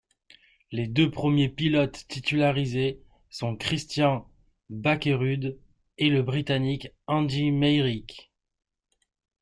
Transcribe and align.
Les 0.71 0.87
deux 0.87 1.11
premiers 1.11 1.47
pilotes 1.49 2.07
titularisés 2.07 3.03
sont 3.29 3.55
Christian 3.55 4.27
Bakkerud 4.71 5.59
et 5.99 6.09
le 6.09 6.23
britannique 6.23 6.89
Andy 7.05 7.51
Meyrick. 7.51 8.31